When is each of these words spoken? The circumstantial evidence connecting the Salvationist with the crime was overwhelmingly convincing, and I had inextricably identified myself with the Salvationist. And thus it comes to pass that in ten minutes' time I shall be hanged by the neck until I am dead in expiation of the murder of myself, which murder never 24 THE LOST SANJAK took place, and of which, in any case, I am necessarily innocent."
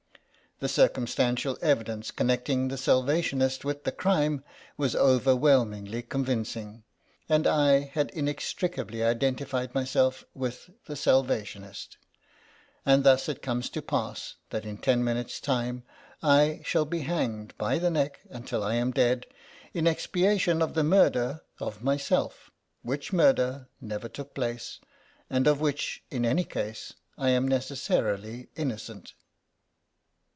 The 0.59 0.69
circumstantial 0.69 1.57
evidence 1.63 2.11
connecting 2.11 2.67
the 2.67 2.77
Salvationist 2.77 3.65
with 3.65 3.83
the 3.83 3.91
crime 3.91 4.43
was 4.77 4.95
overwhelmingly 4.95 6.03
convincing, 6.03 6.83
and 7.27 7.47
I 7.47 7.79
had 7.79 8.11
inextricably 8.11 9.03
identified 9.03 9.73
myself 9.73 10.23
with 10.35 10.69
the 10.85 10.95
Salvationist. 10.95 11.97
And 12.85 13.03
thus 13.03 13.27
it 13.27 13.41
comes 13.41 13.71
to 13.71 13.81
pass 13.81 14.35
that 14.51 14.63
in 14.63 14.77
ten 14.77 15.03
minutes' 15.03 15.39
time 15.39 15.81
I 16.21 16.61
shall 16.63 16.85
be 16.85 16.99
hanged 16.99 17.57
by 17.57 17.79
the 17.79 17.89
neck 17.89 18.19
until 18.29 18.61
I 18.61 18.75
am 18.75 18.91
dead 18.91 19.25
in 19.73 19.87
expiation 19.87 20.61
of 20.61 20.75
the 20.75 20.83
murder 20.83 21.41
of 21.59 21.81
myself, 21.81 22.51
which 22.83 23.11
murder 23.11 23.67
never 23.81 24.07
24 24.07 24.07
THE 24.07 24.07
LOST 24.07 24.09
SANJAK 24.11 24.13
took 24.13 24.33
place, 24.35 24.79
and 25.27 25.47
of 25.47 25.59
which, 25.59 26.03
in 26.11 26.23
any 26.23 26.43
case, 26.43 26.93
I 27.17 27.29
am 27.29 27.47
necessarily 27.47 28.49
innocent." 28.55 29.13